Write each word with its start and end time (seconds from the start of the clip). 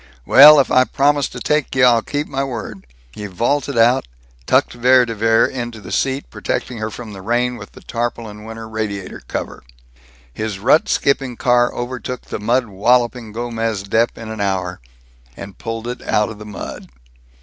"Well, 0.25 0.59
if 0.59 0.71
I 0.71 0.85
promised 0.85 1.31
to 1.33 1.39
take 1.39 1.75
you, 1.75 1.85
I'll 1.85 2.01
keep 2.01 2.25
my 2.25 2.43
word." 2.43 2.87
He 3.11 3.27
vaulted 3.27 3.77
out, 3.77 4.07
tucked 4.47 4.73
Vere 4.73 5.05
de 5.05 5.13
Vere 5.13 5.45
into 5.45 5.79
the 5.79 5.91
seat, 5.91 6.27
protecting 6.31 6.79
her 6.79 6.89
from 6.89 7.13
the 7.13 7.21
rain 7.21 7.55
with 7.55 7.73
the 7.73 7.81
tarpaulin 7.83 8.43
winter 8.43 8.67
radiator 8.67 9.21
cover. 9.27 9.61
His 10.33 10.57
rut 10.57 10.89
skipping 10.89 11.37
car 11.37 11.71
overtook 11.71 12.21
the 12.23 12.39
mud 12.39 12.65
walloping 12.65 13.31
Gomez 13.31 13.83
Dep 13.83 14.17
in 14.17 14.31
an 14.31 14.41
hour, 14.41 14.79
and 15.37 15.59
pulled 15.59 15.87
it 15.87 16.01
out 16.01 16.29
of 16.29 16.39
the 16.39 16.47
mud. 16.47 16.87